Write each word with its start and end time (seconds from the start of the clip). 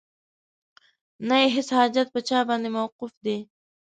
نه 1.27 1.35
یې 1.41 1.47
هیڅ 1.55 1.69
حاجت 1.77 2.07
په 2.11 2.19
چا 2.29 2.39
باندې 2.49 2.69
موقوف 2.77 3.13
دی 3.25 3.37